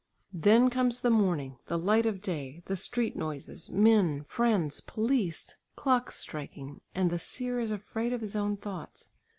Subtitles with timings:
[0.33, 6.15] Then comes the morning, the light of day, the street noises, men, friends, police, clocks
[6.15, 9.11] striking, and the seer is afraid of his own thoughts.